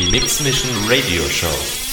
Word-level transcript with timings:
Die 0.00 0.10
Mix 0.10 0.40
Mission 0.40 0.70
Radio 0.88 1.28
Show. 1.28 1.89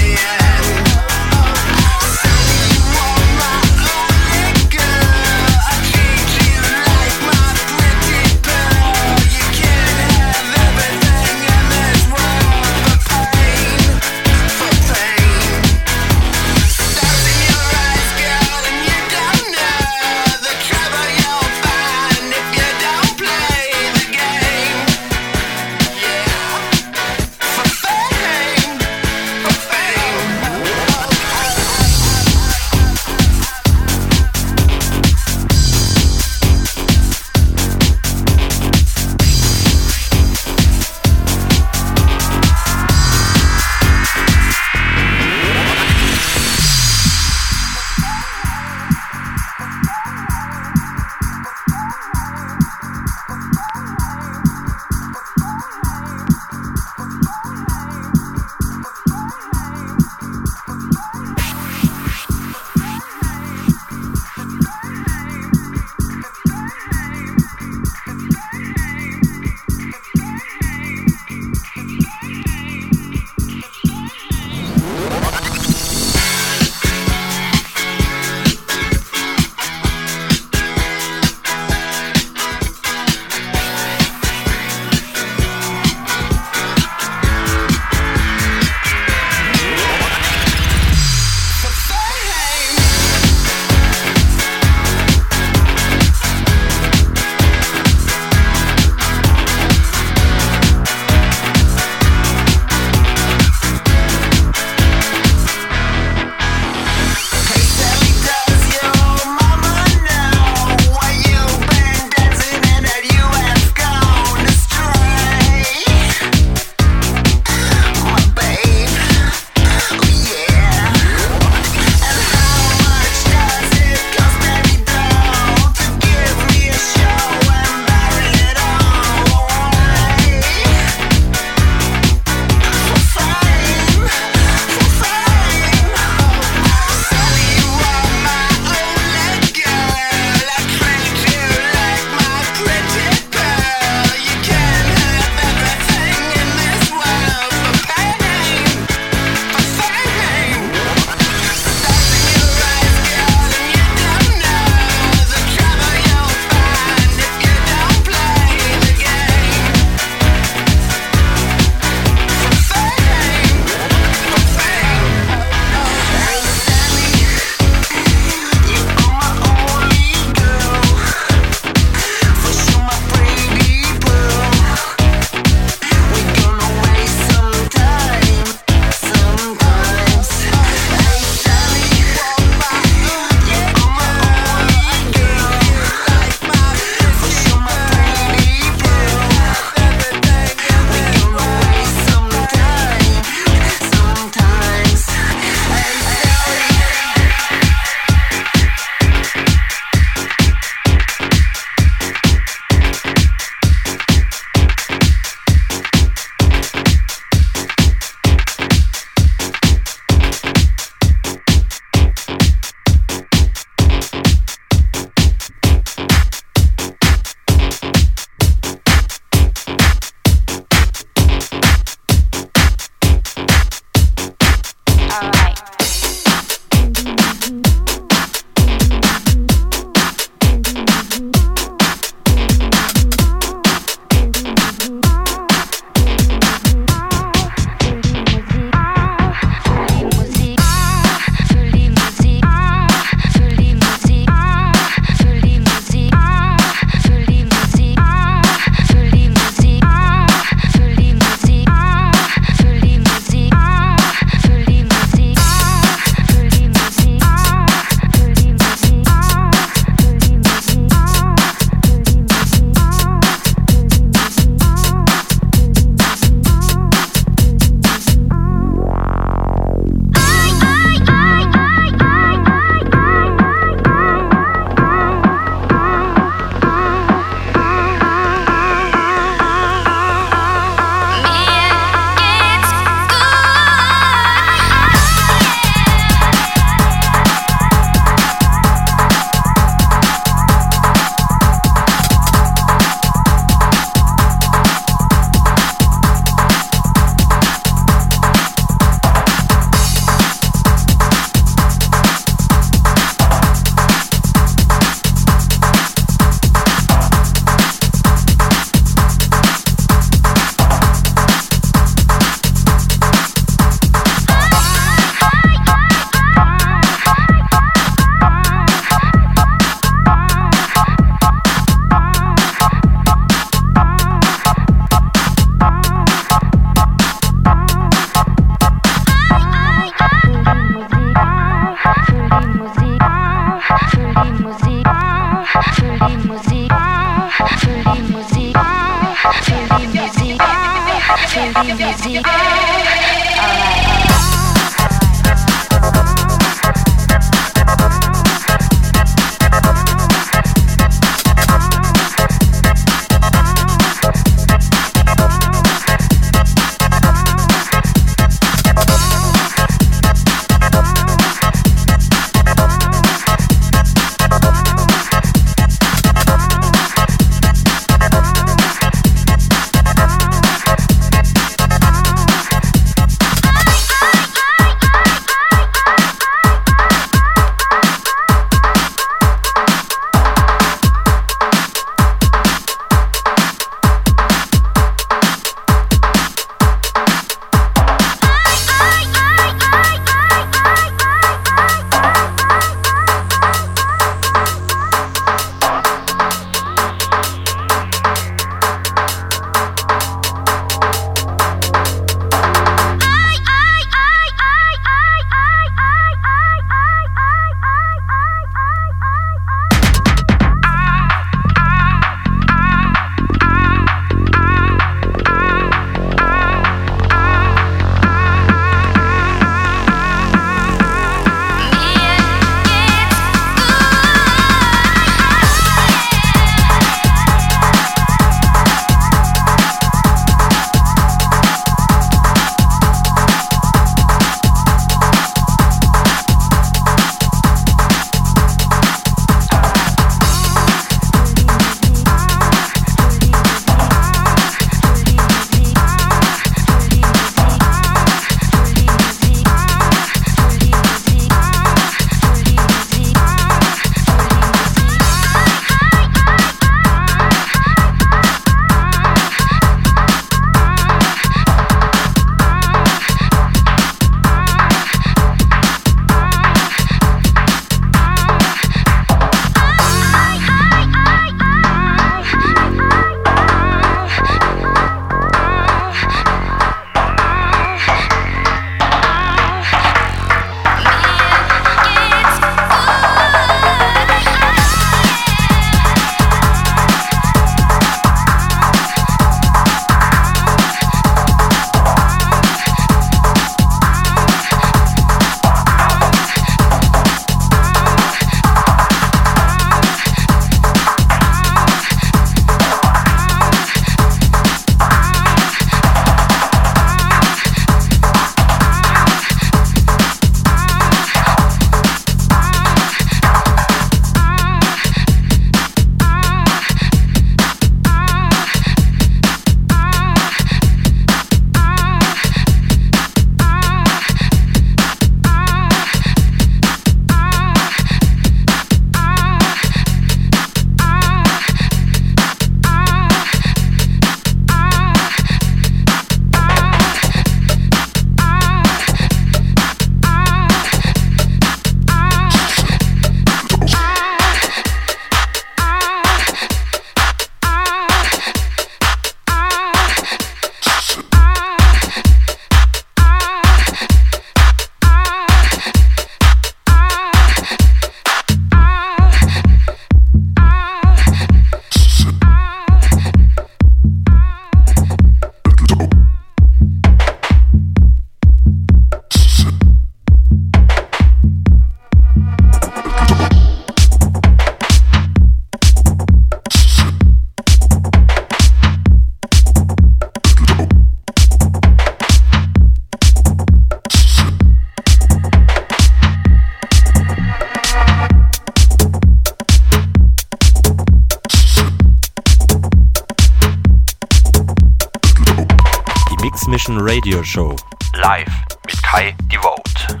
Radio 597.22 597.24
Show. 597.24 597.56
Live 597.94 598.32
mit 598.66 598.82
Kai 598.82 599.14
Devote. 599.30 600.00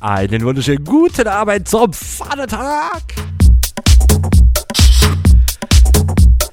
Einen 0.00 0.44
wunderschönen 0.44 0.84
guten 0.84 1.26
Abend 1.26 1.66
zum 1.66 1.92
Vatertag. 1.94 3.02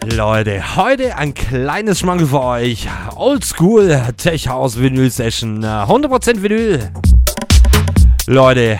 Leute, 0.06 0.75
heute 0.77 1.18
ein 1.18 1.34
kleines 1.34 2.00
Schmankel 2.00 2.27
für 2.27 2.42
euch. 2.42 2.88
Oldschool 3.15 4.13
Tech 4.15 4.48
House 4.48 4.80
Vinyl 4.80 5.10
Session. 5.10 5.65
100% 5.65 6.42
Vinyl. 6.42 6.89
Leute, 8.27 8.80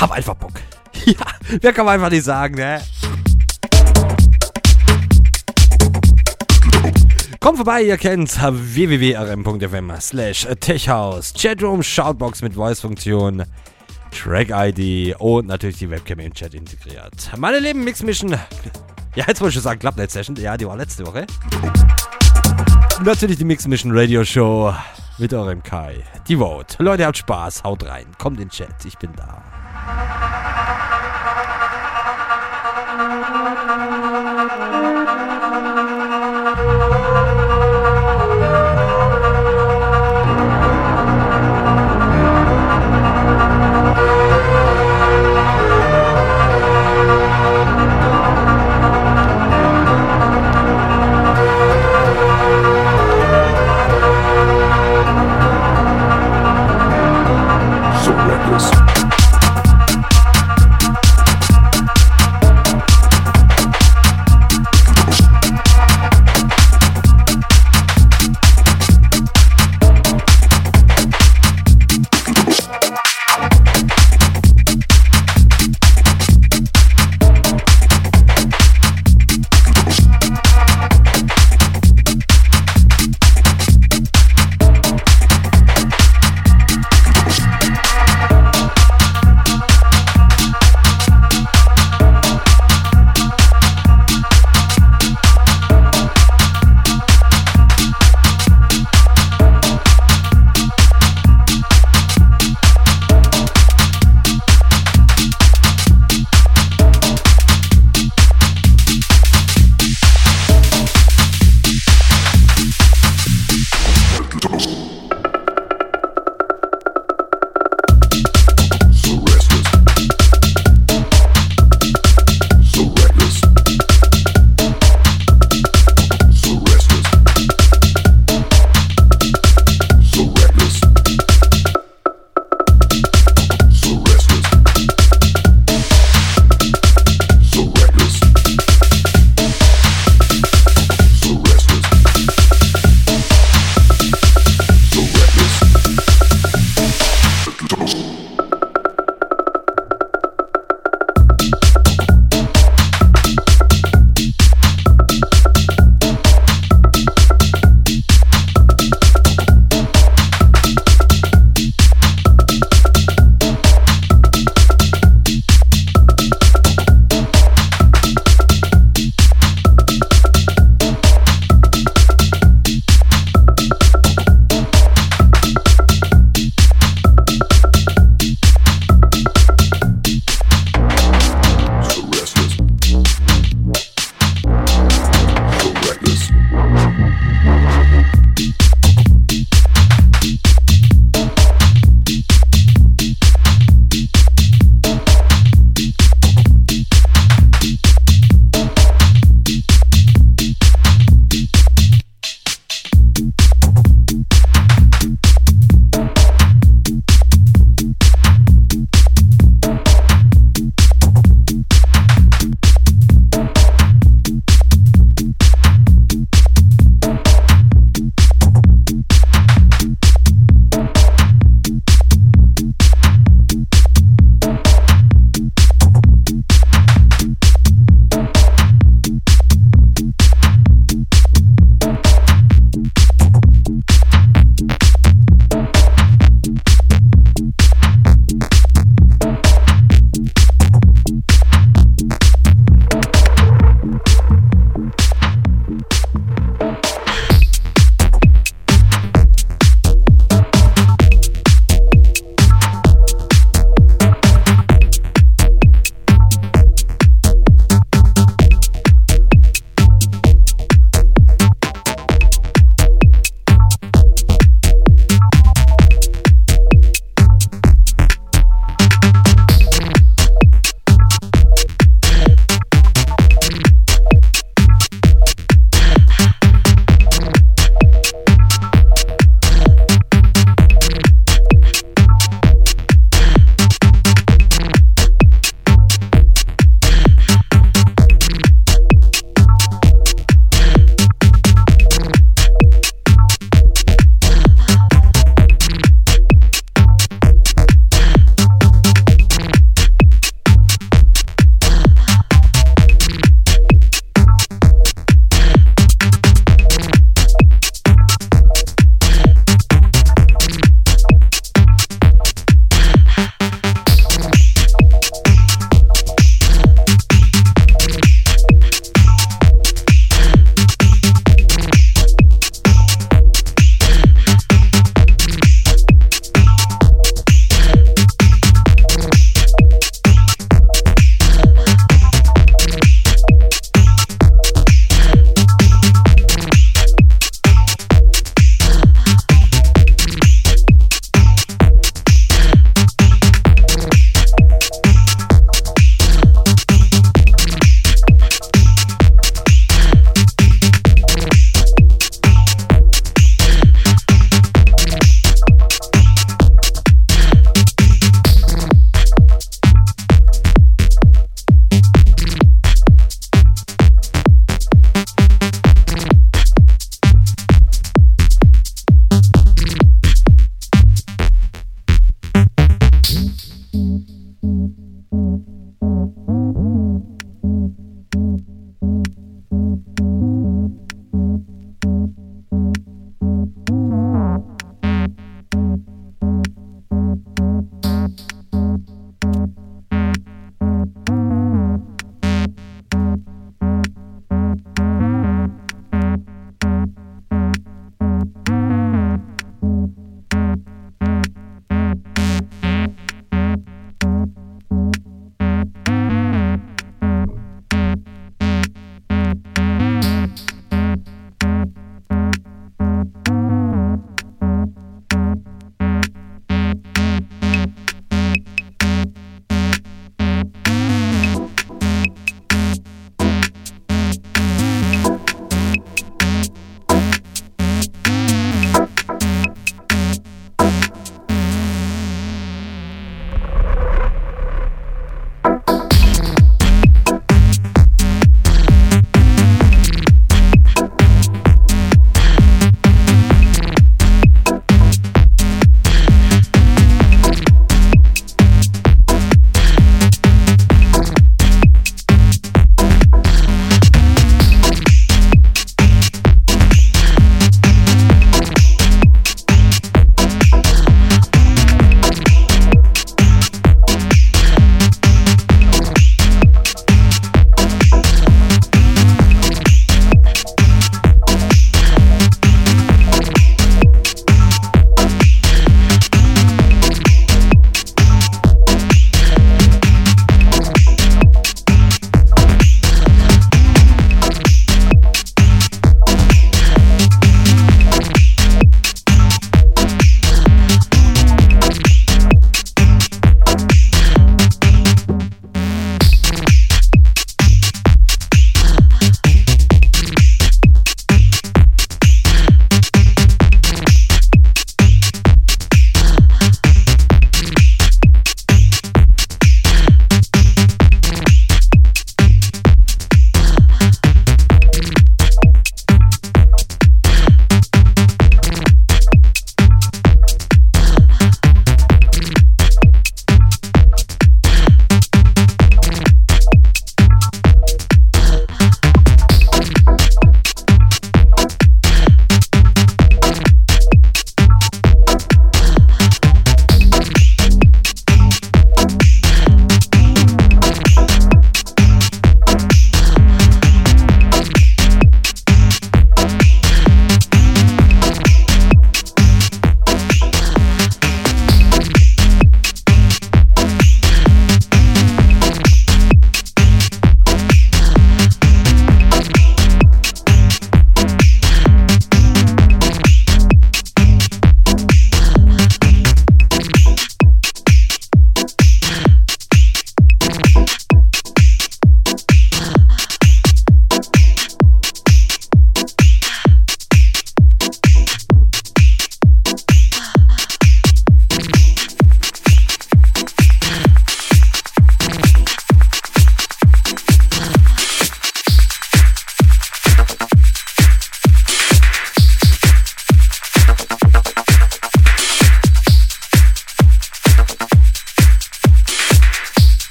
hab 0.00 0.12
einfach 0.12 0.34
Bock. 0.34 0.52
Ja, 1.06 1.14
wer 1.62 1.72
kann 1.72 1.86
man 1.86 1.94
einfach 1.94 2.10
nicht 2.10 2.24
sagen, 2.24 2.56
ne? 2.56 2.80
Kommt 7.42 7.56
vorbei, 7.56 7.82
ihr 7.82 7.96
kennt 7.96 8.36
www.rm.fm 8.38 9.92
slash 9.98 10.46
techhouse, 10.60 11.32
Chatroom, 11.32 11.82
Shoutbox 11.82 12.42
mit 12.42 12.52
Voice-Funktion, 12.52 13.44
Track-ID 14.10 15.16
und 15.18 15.46
natürlich 15.46 15.78
die 15.78 15.88
Webcam 15.88 16.18
im 16.18 16.34
Chat 16.34 16.52
integriert. 16.52 17.30
Meine 17.38 17.58
lieben 17.58 17.82
Mix 17.82 18.02
Mission, 18.02 18.32
ja 19.14 19.24
jetzt 19.26 19.40
wollte 19.40 19.48
ich 19.48 19.54
schon 19.54 19.62
sagen 19.62 19.80
Clubnet 19.80 20.10
Session, 20.10 20.36
ja 20.36 20.58
die 20.58 20.66
war 20.66 20.76
letzte 20.76 21.06
Woche. 21.06 21.24
ist 22.90 23.06
natürlich 23.06 23.38
die 23.38 23.46
Mix 23.46 23.66
Mission 23.66 23.96
Radio 23.96 24.22
Show 24.22 24.74
mit 25.16 25.32
eurem 25.32 25.62
Kai. 25.62 26.04
Die 26.28 26.36
Vote. 26.36 26.76
Leute, 26.78 27.06
habt 27.06 27.16
Spaß, 27.16 27.64
haut 27.64 27.86
rein, 27.86 28.04
kommt 28.18 28.38
in 28.38 28.48
den 28.48 28.50
Chat, 28.50 28.84
ich 28.84 28.98
bin 28.98 29.12
da. 29.16 30.19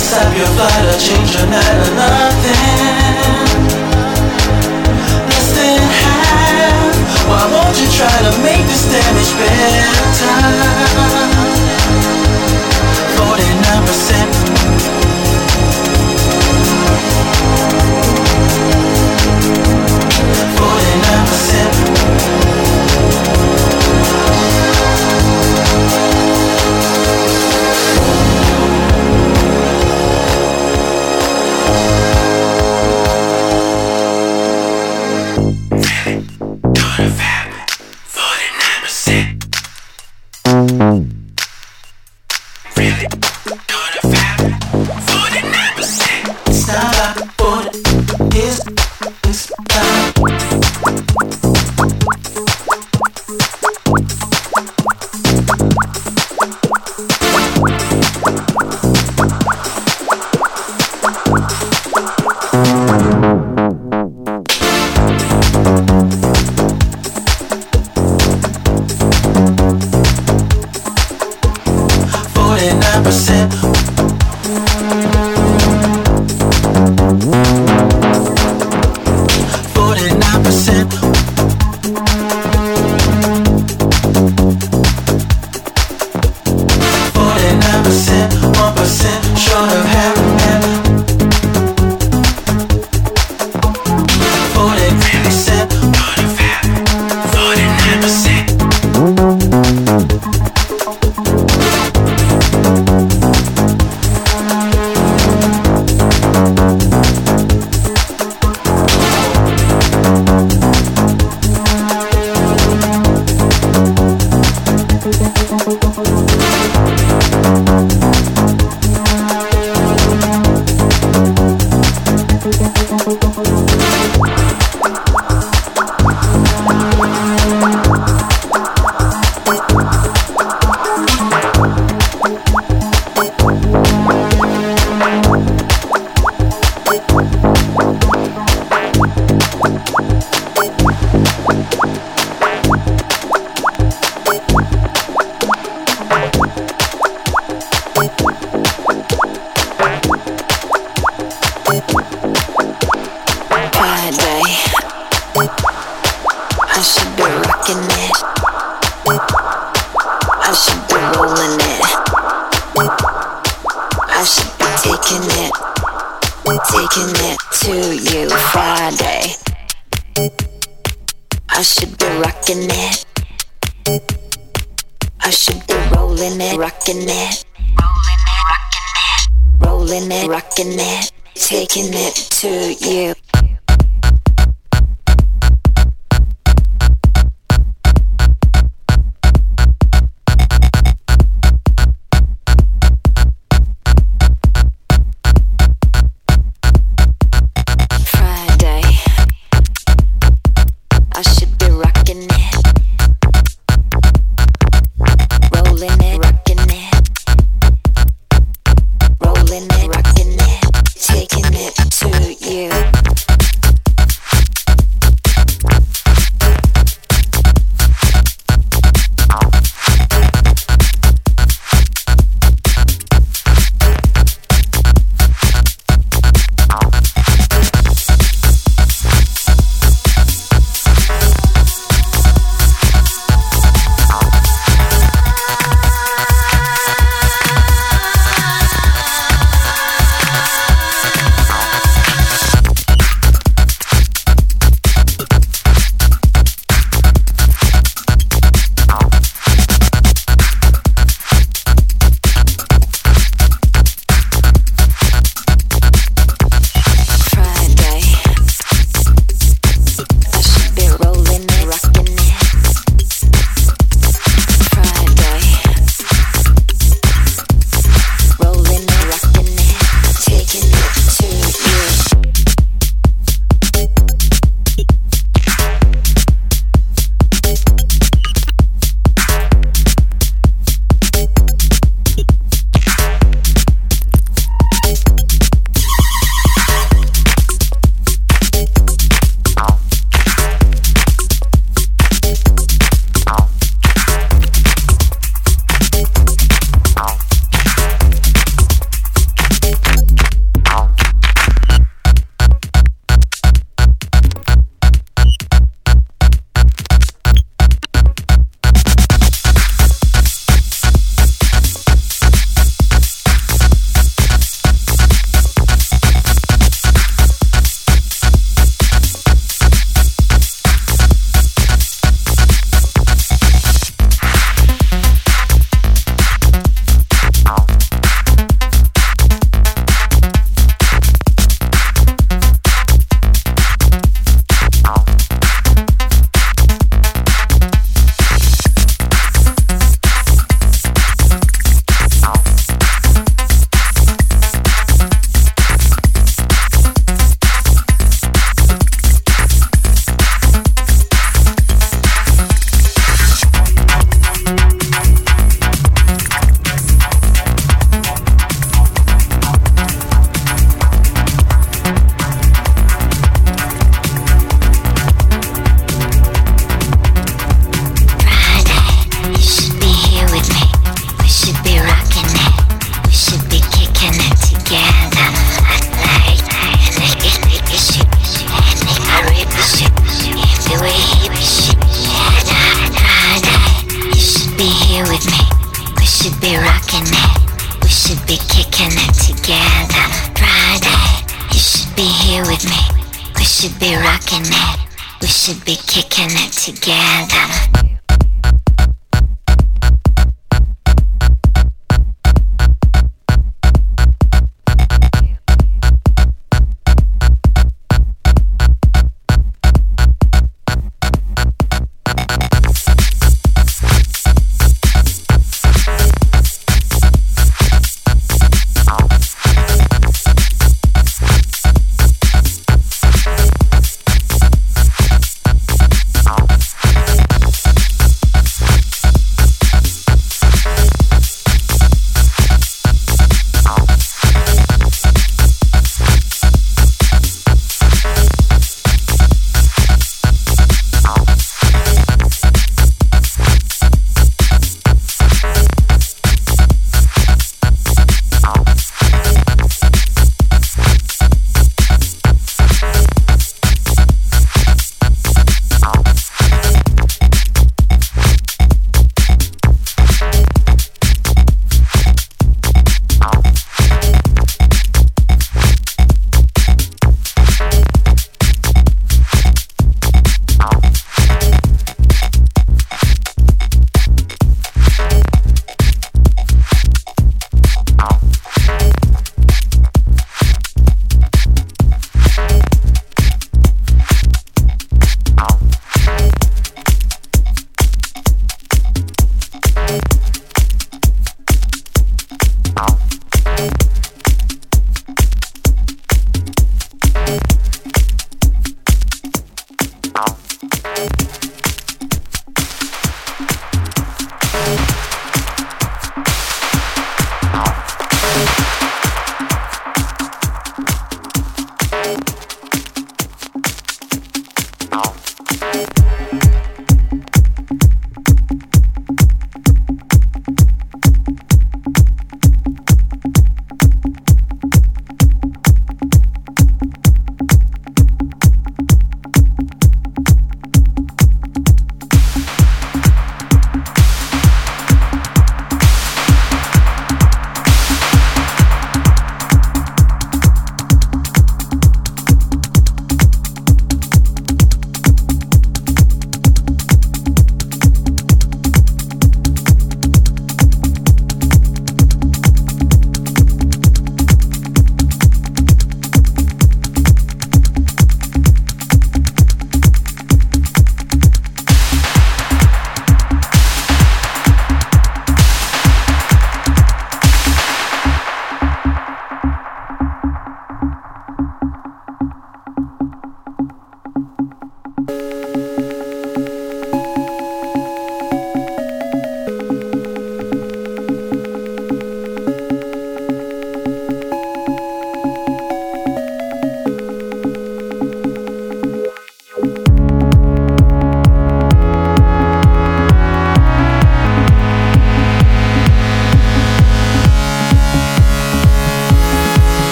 Stop 0.00 0.36
your 0.36 0.46
flight 0.56 0.84
or 0.88 0.98
change 0.98 1.34
your 1.36 1.46
night 1.46 1.78
or 1.84 1.92
nothing 1.94 3.60
Less 5.28 5.48
than 5.52 5.80
half 6.00 7.28
Why 7.28 7.44
won't 7.52 7.76
you 7.78 7.88
try 7.92 8.16
to 8.26 8.32
make 8.42 8.64
this 8.66 8.84
damage 8.90 9.32
better? 9.38 11.19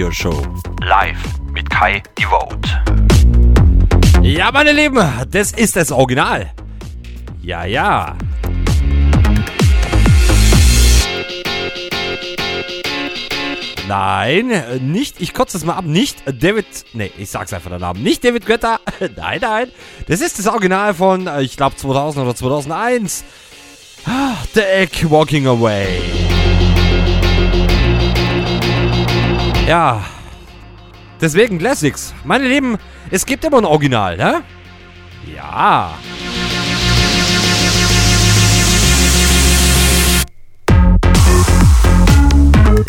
Radio 0.00 0.12
Show. 0.12 0.42
Live 0.80 1.22
mit 1.52 1.68
Kai 1.68 2.02
Devote. 2.18 2.70
Ja, 4.22 4.50
meine 4.50 4.72
Lieben, 4.72 4.98
das 5.30 5.52
ist 5.52 5.76
das 5.76 5.92
Original. 5.92 6.50
Ja, 7.42 7.66
ja. 7.66 8.16
Nein, 13.86 14.62
nicht, 14.80 15.20
ich 15.20 15.34
kotze 15.34 15.58
das 15.58 15.66
mal 15.66 15.74
ab, 15.74 15.84
nicht 15.84 16.22
David, 16.24 16.64
nee, 16.94 17.10
ich 17.18 17.28
sag's 17.28 17.52
einfach 17.52 17.70
den 17.70 17.80
Namen, 17.80 18.02
nicht 18.02 18.24
David 18.24 18.46
Guetta, 18.46 18.80
nein, 19.16 19.40
nein, 19.42 19.70
das 20.06 20.22
ist 20.22 20.38
das 20.38 20.46
Original 20.46 20.94
von, 20.94 21.26
äh, 21.26 21.42
ich 21.42 21.58
glaube 21.58 21.76
2000 21.76 22.24
oder 22.24 22.34
2001, 22.34 23.22
Ah, 24.06 24.32
The 24.54 24.62
Egg 24.62 25.10
Walking 25.10 25.46
Away. 25.46 26.19
Ja, 29.70 30.02
deswegen 31.20 31.60
Classics, 31.60 32.12
meine 32.24 32.48
Lieben, 32.48 32.76
es 33.08 33.24
gibt 33.24 33.44
immer 33.44 33.58
ein 33.58 33.64
Original, 33.64 34.16
ne? 34.16 34.42
Ja. 35.32 35.94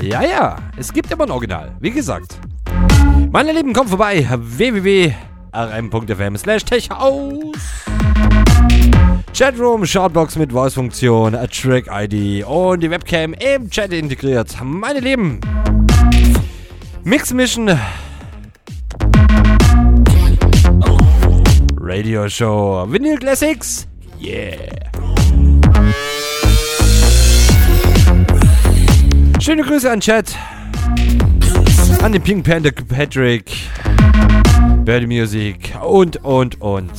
Ja, 0.02 0.24
ja, 0.24 0.56
es 0.76 0.92
gibt 0.92 1.12
immer 1.12 1.26
ein 1.26 1.30
Original, 1.30 1.72
wie 1.80 1.92
gesagt. 1.92 2.40
Meine 3.32 3.52
Lieben, 3.52 3.74
kommt 3.74 3.90
vorbei, 3.90 4.28
www.rm.fm 4.36 5.16
slash 6.36 6.66
techhaus. 6.66 7.58
Chatroom, 9.38 9.86
Shoutbox 9.86 10.36
mit 10.36 10.52
Voice-Funktion, 10.52 11.34
Track-ID 11.34 12.44
und 12.44 12.80
die 12.82 12.90
Webcam 12.90 13.34
im 13.34 13.70
Chat 13.70 13.94
integriert. 13.94 14.58
Meine 14.64 15.00
Lieben, 15.00 15.40
Mix 17.04 17.34
Mission 17.34 17.80
Radio 21.80 22.30
Show 22.30 22.86
Vinyl 22.88 23.18
Classics. 23.18 23.88
Yeah. 24.20 24.56
Schöne 29.40 29.64
Grüße 29.64 29.90
an 29.90 30.00
Chat. 30.00 30.36
An 32.04 32.12
den 32.12 32.22
Pink 32.22 32.46
Panther 32.46 32.72
Patrick. 32.72 33.52
Birdie 34.86 35.08
Music 35.08 35.74
und, 35.82 36.24
und, 36.24 36.62
und. 36.62 36.92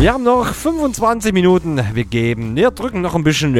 Wir 0.00 0.12
haben 0.12 0.24
noch 0.24 0.52
25 0.52 1.32
Minuten. 1.32 1.80
Wir 1.94 2.04
geben, 2.04 2.56
wir 2.56 2.72
drücken 2.72 3.02
noch 3.02 3.14
ein 3.14 3.22
bisschen. 3.22 3.54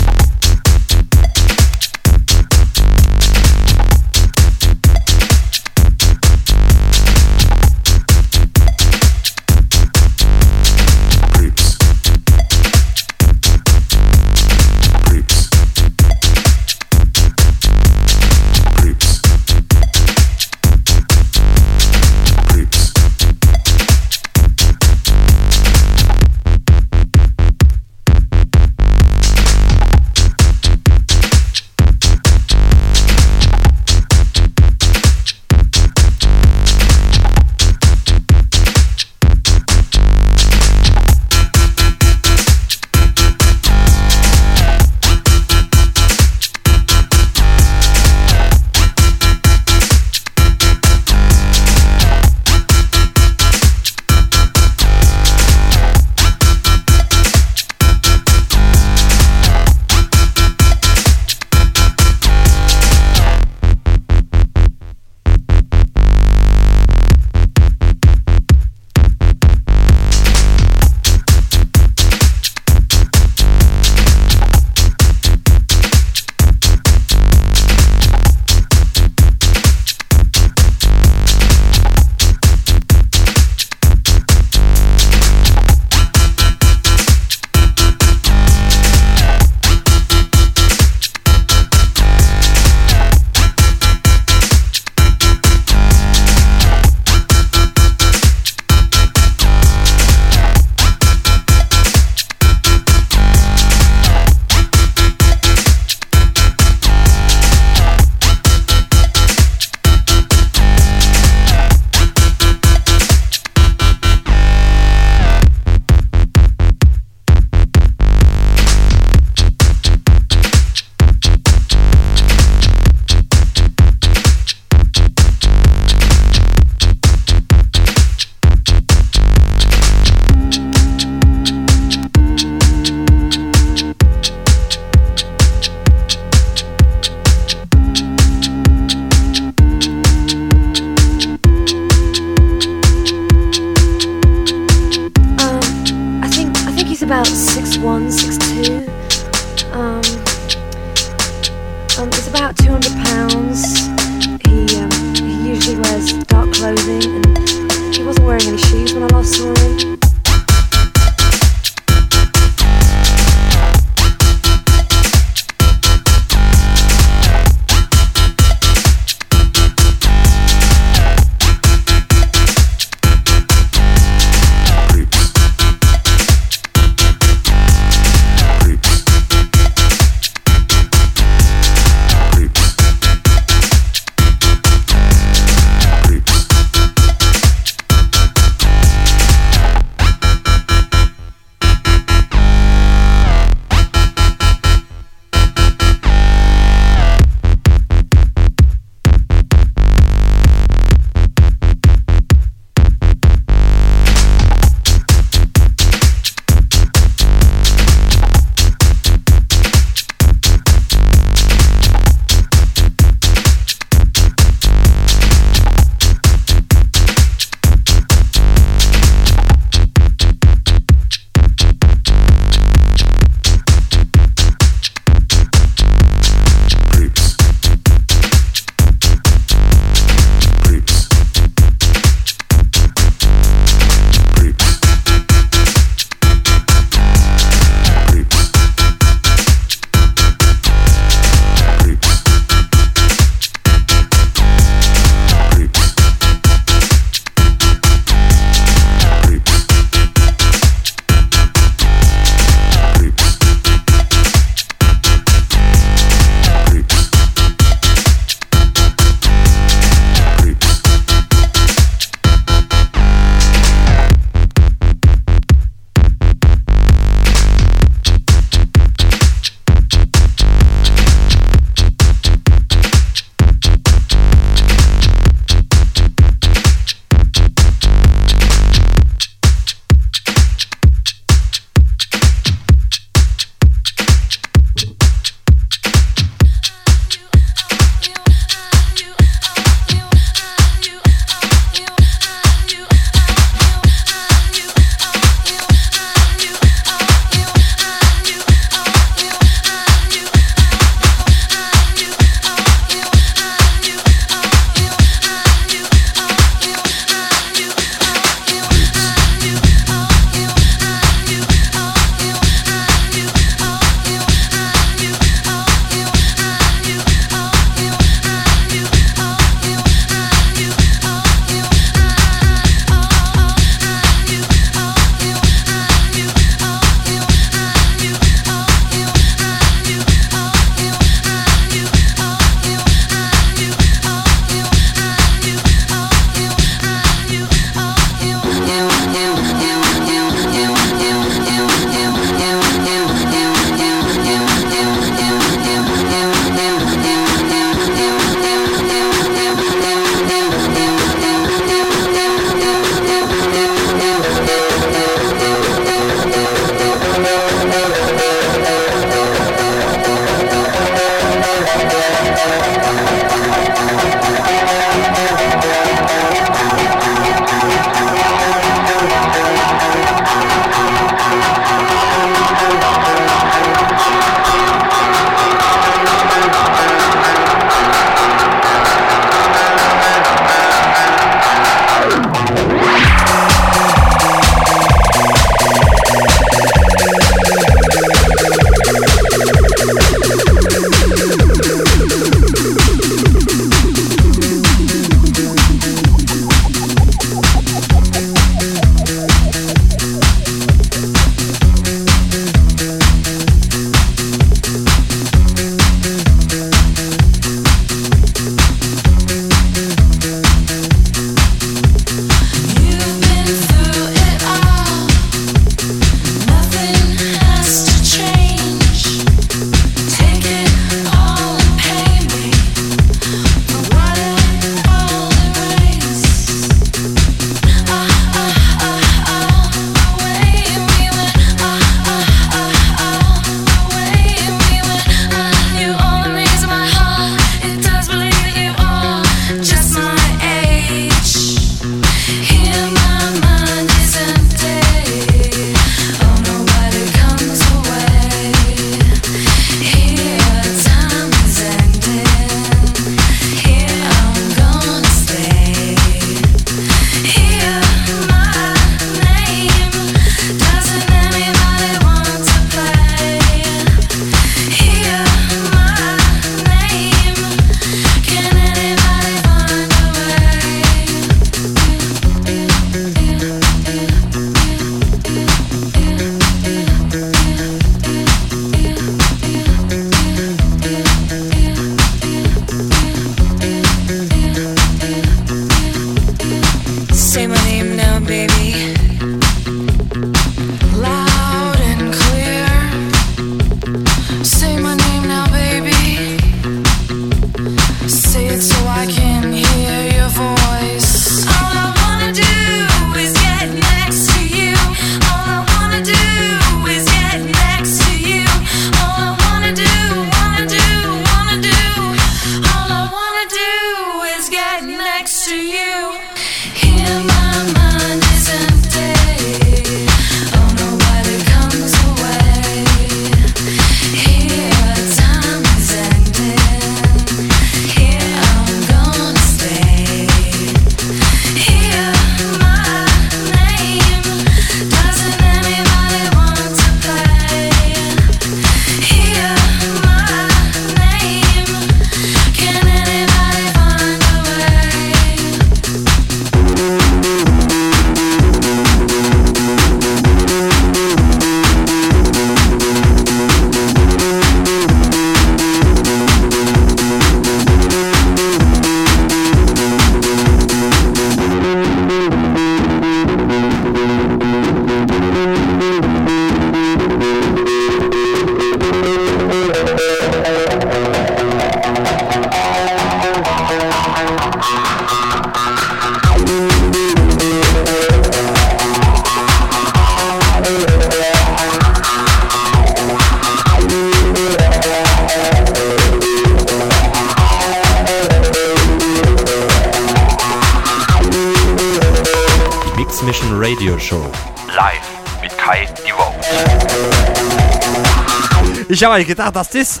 Habe 599.16 599.24
gedacht, 599.24 599.56
dass 599.56 599.70
das 599.70 600.00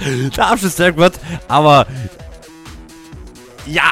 der 0.36 0.46
Abschlusstrack 0.46 0.96
wird, 0.96 1.18
aber 1.48 1.86
ja, 3.66 3.90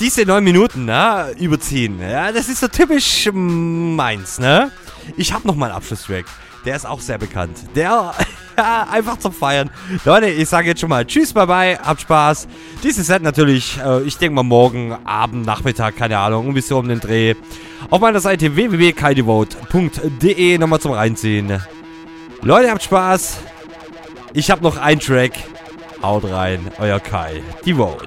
diese 0.00 0.24
neun 0.24 0.42
Minuten, 0.42 0.86
ne, 0.86 1.34
überziehen, 1.38 2.00
ja, 2.00 2.32
das 2.32 2.48
ist 2.48 2.60
so 2.60 2.68
typisch 2.68 3.30
meins, 3.32 4.38
ne? 4.38 4.70
Ich 5.16 5.32
habe 5.32 5.46
noch 5.46 5.54
mal 5.54 5.66
einen 5.66 5.76
Abschlusstrack, 5.76 6.24
der 6.64 6.74
ist 6.74 6.86
auch 6.86 7.00
sehr 7.00 7.18
bekannt. 7.18 7.58
Der, 7.76 8.14
ja, 8.58 8.88
einfach 8.90 9.18
zum 9.18 9.32
Feiern. 9.32 9.70
Leute, 10.04 10.26
ich 10.26 10.48
sage 10.48 10.68
jetzt 10.68 10.80
schon 10.80 10.90
mal 10.90 11.06
Tschüss, 11.06 11.32
bye 11.32 11.46
bye, 11.46 11.78
habt 11.78 12.00
Spaß. 12.00 12.48
Dieses 12.82 13.06
Set 13.06 13.22
natürlich, 13.22 13.78
äh, 13.78 14.02
ich 14.02 14.18
denke 14.18 14.34
mal 14.34 14.42
morgen, 14.42 14.92
Abend, 15.04 15.46
Nachmittag, 15.46 15.96
keine 15.96 16.18
Ahnung, 16.18 16.46
irgendwie 16.46 16.62
so 16.62 16.78
um 16.78 16.88
den 16.88 16.98
Dreh. 16.98 17.36
Auf 17.90 18.00
meiner 18.00 18.18
Seite 18.18 18.56
www.kaidevote.de 18.56 20.58
nochmal 20.58 20.80
zum 20.80 20.92
Reinziehen. 20.92 21.60
Leute, 22.46 22.70
habt 22.70 22.84
Spaß. 22.84 23.38
Ich 24.32 24.52
habe 24.52 24.62
noch 24.62 24.76
einen 24.76 25.00
Track. 25.00 25.32
Haut 26.00 26.30
rein, 26.30 26.70
euer 26.78 27.00
Kai, 27.00 27.42
die 27.64 27.74
Vote. 27.74 28.06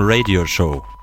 Radio 0.00 0.44
Show. 0.44 0.95